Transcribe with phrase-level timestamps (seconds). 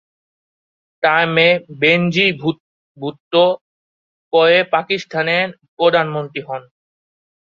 [1.03, 2.31] তার মেয়ে বেনজির
[2.97, 3.45] ভুট্টো
[4.33, 6.61] পরে পাকিস্তানের প্রধানমন্ত্রী হন।